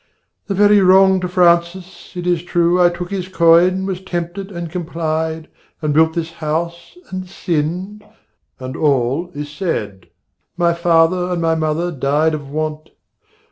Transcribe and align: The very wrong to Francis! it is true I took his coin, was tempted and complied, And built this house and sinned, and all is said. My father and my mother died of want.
The 0.47 0.55
very 0.55 0.79
wrong 0.81 1.19
to 1.21 1.27
Francis! 1.27 2.13
it 2.15 2.25
is 2.25 2.41
true 2.41 2.81
I 2.81 2.89
took 2.89 3.11
his 3.11 3.27
coin, 3.27 3.85
was 3.85 4.01
tempted 4.01 4.51
and 4.51 4.67
complied, 4.71 5.47
And 5.79 5.93
built 5.93 6.13
this 6.15 6.31
house 6.31 6.97
and 7.11 7.29
sinned, 7.29 8.03
and 8.59 8.75
all 8.75 9.29
is 9.35 9.49
said. 9.51 10.07
My 10.57 10.73
father 10.73 11.31
and 11.31 11.39
my 11.39 11.53
mother 11.53 11.91
died 11.91 12.33
of 12.33 12.49
want. 12.49 12.89